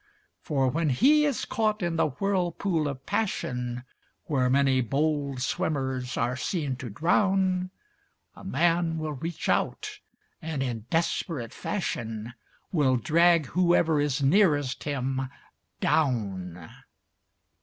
[0.41, 3.83] For when he is caught in the whirlpool of passion,
[4.23, 7.69] Where many bold swimmers are seen to drown,
[8.35, 9.99] A man will reach out
[10.41, 12.33] and, in desperate fashion,
[12.71, 15.29] Will drag whoever is nearest him
[15.81, 16.71] down.